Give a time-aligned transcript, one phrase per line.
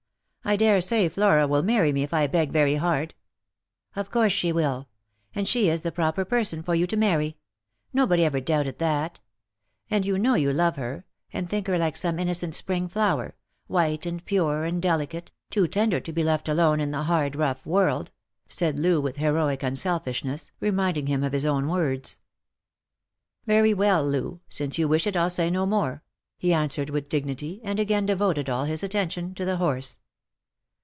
[0.43, 3.13] I daresay Flora will marry me if I beg very hard.""
[3.95, 4.89] Of course she will;
[5.35, 7.37] and she is the proper person for you to marry.
[7.93, 9.21] Nobody ever doubted that.
[9.89, 13.35] And you know you love her, and think her like some innocent spring flower,
[13.67, 17.65] white and pure and delicate, too tender to be left alone in the hard rough
[17.65, 18.11] world,"
[18.49, 22.17] said Loo with heroic unselfishness, reminding him of his own words.
[23.45, 26.03] "Very well, Loo, since you wish it I'll say no more,"
[26.37, 29.99] he answered with dignity, and again devoted all his attention to the horse.